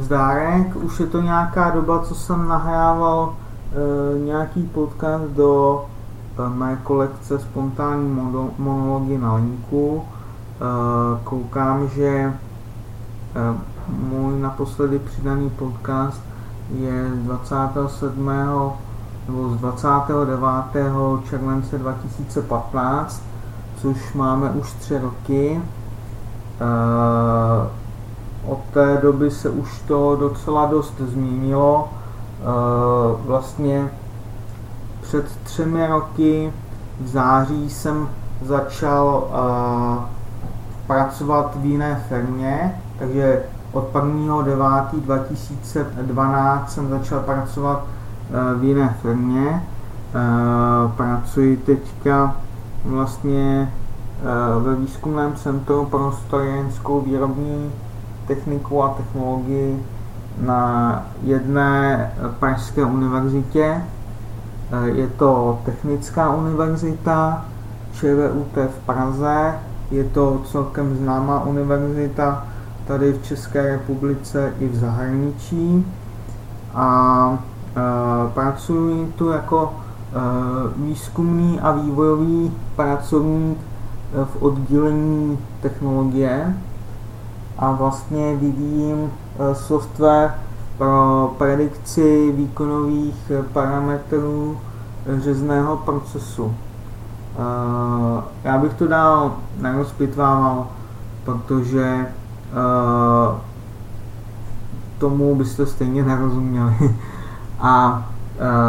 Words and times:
zdárek. 0.00 0.76
Už 0.76 1.00
je 1.00 1.06
to 1.06 1.20
nějaká 1.20 1.70
doba, 1.70 2.02
co 2.02 2.14
jsem 2.14 2.48
nahrával 2.48 3.34
e, 3.34 4.18
nějaký 4.18 4.62
podcast 4.62 5.24
do 5.24 5.84
e, 6.46 6.48
mé 6.48 6.78
kolekce 6.82 7.38
spontánní 7.38 8.08
monology 8.58 9.18
na 9.18 9.34
linku. 9.34 10.04
E, 10.04 11.24
koukám, 11.24 11.88
že 11.88 12.06
e, 12.06 12.32
můj 13.88 14.40
naposledy 14.40 14.98
přidaný 14.98 15.50
podcast 15.50 16.20
je 16.70 17.10
z 17.14 17.24
27. 17.24 18.30
nebo 19.28 19.48
z 19.48 19.56
29. 19.56 20.40
července 21.30 21.78
2015, 21.78 23.22
což 23.76 24.12
máme 24.14 24.50
už 24.50 24.72
tři 24.72 24.98
roky. 24.98 25.60
E, 26.60 27.85
od 28.46 28.58
té 28.72 28.98
doby 29.02 29.30
se 29.30 29.50
už 29.50 29.80
to 29.80 30.16
docela 30.16 30.66
dost 30.66 30.94
změnilo. 30.98 31.88
Eh, 32.40 32.44
vlastně 33.26 33.90
před 35.00 35.38
třemi 35.42 35.86
roky 35.86 36.52
v 37.00 37.06
září 37.06 37.70
jsem 37.70 38.08
začal 38.42 39.28
eh, 39.30 39.34
pracovat 40.86 41.56
v 41.56 41.64
jiné 41.64 42.04
firmě, 42.08 42.80
takže 42.98 43.42
od 43.72 43.92
1.9.2012 43.92 46.66
jsem 46.66 46.88
začal 46.88 47.20
pracovat 47.20 47.84
eh, 47.84 47.86
v 48.58 48.64
jiné 48.64 48.96
firmě. 49.02 49.62
Pracuji 50.96 51.56
teďka 51.56 52.36
vlastně 52.84 53.72
ve 54.60 54.74
výzkumném 54.74 55.34
centru 55.34 55.84
pro 55.84 56.12
strojenskou 56.12 57.00
výrobní 57.00 57.72
techniku 58.26 58.82
a 58.82 58.88
technologii 58.88 59.86
na 60.40 61.02
jedné 61.22 62.12
pražské 62.38 62.84
univerzitě. 62.84 63.82
Je 64.84 65.06
to 65.06 65.58
Technická 65.64 66.30
univerzita 66.34 67.44
ČVUT 67.92 68.56
v 68.56 68.86
Praze. 68.86 69.54
Je 69.90 70.04
to 70.04 70.42
celkem 70.44 70.96
známá 70.96 71.44
univerzita 71.44 72.46
tady 72.86 73.12
v 73.12 73.22
České 73.22 73.62
republice 73.62 74.52
i 74.60 74.68
v 74.68 74.76
zahraničí. 74.76 75.86
A 76.74 77.38
e, 77.76 78.30
pracuji 78.34 79.12
tu 79.16 79.28
jako 79.28 79.74
e, 79.74 80.18
výzkumný 80.76 81.60
a 81.60 81.72
vývojový 81.72 82.52
pracovník 82.76 83.58
v 84.24 84.42
oddělení 84.42 85.38
technologie 85.60 86.54
a 87.58 87.72
vlastně 87.72 88.36
vyvíjím 88.36 89.10
eh, 89.38 89.54
software 89.54 90.34
pro 90.78 91.34
predikci 91.38 92.32
výkonových 92.36 93.30
eh, 93.30 93.42
parametrů 93.42 94.58
eh, 95.06 95.20
řezného 95.20 95.76
procesu. 95.76 96.54
Já 98.44 98.58
bych 98.58 98.74
to 98.74 98.86
dál 98.86 99.36
nerozpitvával, 99.60 100.66
protože 101.24 102.06
tomu 104.98 105.34
byste 105.34 105.66
stejně 105.66 106.02
nerozuměli. 106.02 106.74
A 107.60 108.06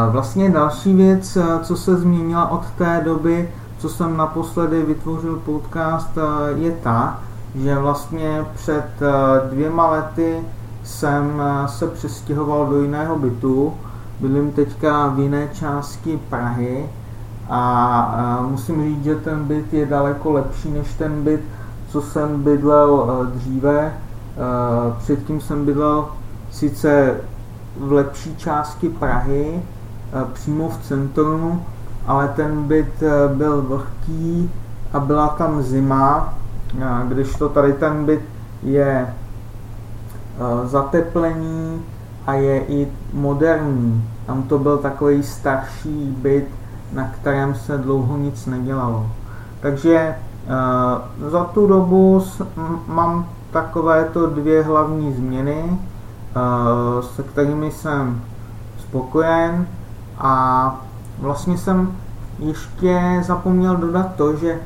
vlastně 0.10 0.50
další 0.50 0.96
věc, 0.96 1.38
co 1.64 1.76
se 1.76 1.96
změnila 1.96 2.52
od 2.52 2.66
té 2.78 3.02
doby, 3.06 3.50
co 3.78 3.90
jsem 3.90 4.18
naposledy 4.18 4.84
vytvořil 4.84 5.42
podcast, 5.46 6.18
je 6.56 6.72
ta, 6.72 7.20
že 7.64 7.80
vlastně 7.80 8.46
před 8.56 8.88
eh, 9.02 9.50
dvěma 9.50 9.90
lety 9.90 10.40
jsem 10.84 11.42
eh, 11.42 11.68
se 11.68 11.88
přestěhoval 11.88 12.66
do 12.66 12.82
jiného 12.82 13.20
bytu. 13.20 13.74
Bydlím 14.20 14.52
teďka 14.52 15.08
v 15.08 15.20
jiné 15.20 15.50
části 15.54 16.20
Prahy 16.30 16.90
a 17.50 18.40
eh, 18.40 18.52
musím 18.52 18.84
říct, 18.84 19.04
že 19.04 19.16
ten 19.16 19.44
byt 19.44 19.74
je 19.74 19.86
daleko 19.86 20.32
lepší 20.32 20.72
než 20.72 20.94
ten 20.94 21.24
byt, 21.24 21.42
co 21.90 22.02
jsem 22.02 22.44
bydlel 22.44 23.28
dříve. 23.34 23.94
Předtím 24.98 25.42
jsem 25.42 25.66
bydlel 25.66 26.08
sice 26.52 27.16
v 27.80 27.92
lepší 27.92 28.36
části 28.36 28.90
Prahy, 28.90 29.62
přímo 30.34 30.70
v 30.70 30.78
centru, 30.84 31.62
ale 32.08 32.28
ten 32.28 32.64
byt 32.64 33.04
byl 33.34 33.62
vlhký 33.62 34.52
a 34.94 35.00
byla 35.00 35.28
tam 35.28 35.62
zima 35.62 36.34
když 37.08 37.36
to 37.36 37.50
tady 37.50 37.74
ten 37.74 38.06
byt 38.06 38.22
je 38.64 39.14
zateplený 40.64 41.82
a 42.28 42.34
je 42.34 42.66
i 42.66 42.88
moderní. 43.14 44.10
Tam 44.26 44.44
to 44.44 44.60
byl 44.60 44.78
takový 44.78 45.24
starší 45.24 46.16
byt, 46.22 46.48
na 46.94 47.04
kterém 47.08 47.56
se 47.56 47.78
dlouho 47.78 48.18
nic 48.18 48.46
nedělalo. 48.46 49.08
Takže 49.60 50.16
za 51.28 51.44
tu 51.44 51.68
dobu 51.68 52.24
mám 52.88 53.28
takovéto 53.52 54.28
dvě 54.28 54.64
hlavní 54.64 55.14
změny, 55.14 55.80
se 57.02 57.24
kterými 57.24 57.72
jsem 57.72 58.22
spokojen 58.80 59.68
a 60.18 60.76
vlastně 61.20 61.58
jsem 61.58 61.92
ještě 62.40 63.22
zapomněl 63.22 63.76
dodat 63.76 64.16
to, 64.16 64.36
že 64.36 64.60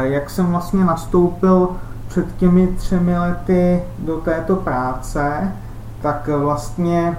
jak 0.00 0.30
jsem 0.30 0.46
vlastně 0.46 0.84
nastoupil 0.84 1.68
před 2.08 2.36
těmi 2.36 2.66
třemi 2.66 3.18
lety 3.18 3.82
do 3.98 4.16
této 4.16 4.56
práce, 4.56 5.52
tak 6.02 6.28
vlastně 6.28 7.16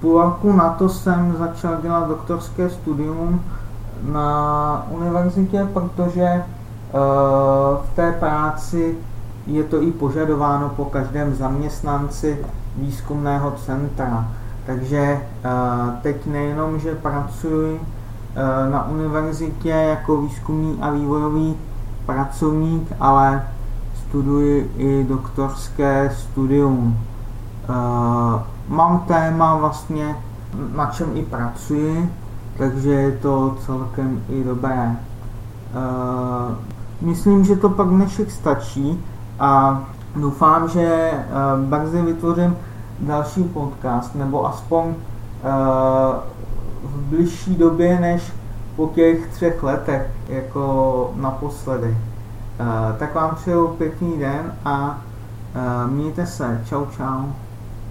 půl 0.00 0.22
roku 0.22 0.52
na 0.52 0.70
to 0.70 0.88
jsem 0.88 1.36
začal 1.38 1.76
dělat 1.82 2.08
doktorské 2.08 2.70
studium 2.70 3.44
na 4.02 4.86
univerzitě, 4.90 5.66
protože 5.72 6.42
v 7.82 7.96
té 7.96 8.12
práci 8.12 8.96
je 9.46 9.64
to 9.64 9.82
i 9.82 9.92
požadováno 9.92 10.68
po 10.68 10.84
každém 10.84 11.34
zaměstnanci 11.34 12.38
výzkumného 12.76 13.50
centra. 13.50 14.28
Takže 14.66 15.20
teď 16.02 16.26
nejenom, 16.26 16.78
že 16.78 16.94
pracuji 16.94 17.80
Eh, 17.80 17.95
na 18.70 18.88
univerzitě 18.88 19.68
jako 19.68 20.16
výzkumný 20.16 20.78
a 20.80 20.90
vývojový 20.90 21.56
pracovník, 22.06 22.92
ale 23.00 23.48
studuji 24.08 24.70
i 24.76 25.04
doktorské 25.08 26.10
studium. 26.14 26.98
Eh, 27.68 28.42
mám 28.68 28.98
téma 28.98 29.56
vlastně, 29.56 30.16
na 30.76 30.86
čem 30.86 31.08
i 31.14 31.22
pracuji, 31.22 32.10
takže 32.58 32.90
je 32.90 33.12
to 33.12 33.56
celkem 33.66 34.22
i 34.28 34.44
dobré. 34.44 34.96
Eh, 34.96 36.54
myslím, 37.00 37.44
že 37.44 37.56
to 37.56 37.68
pak 37.68 37.88
dnešek 37.88 38.30
stačí 38.30 39.04
a 39.38 39.82
doufám, 40.16 40.68
že 40.68 41.10
brzy 41.68 42.02
vytvořím 42.02 42.56
další 43.00 43.44
podcast, 43.44 44.14
nebo 44.14 44.46
aspoň 44.46 44.94
v 46.86 46.98
bližší 46.98 47.54
době 47.54 48.00
než 48.00 48.32
po 48.76 48.86
těch 48.94 49.26
třech 49.26 49.62
letech, 49.62 50.06
jako 50.28 51.12
naposledy. 51.16 51.96
Tak 52.98 53.14
vám 53.14 53.34
přeju 53.34 53.68
pěkný 53.68 54.18
den 54.18 54.52
a 54.64 55.00
mějte 55.86 56.26
se. 56.26 56.62
Čau, 56.68 56.84
čau. 56.96 57.24